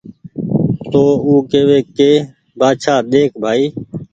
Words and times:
تو 0.91 1.03
او 1.25 1.33
ڪيوي 1.51 1.79
ڪي 1.97 2.11
بآڇآ 2.59 2.95
ۮيک 3.11 3.31
ڀآئي 3.41 3.65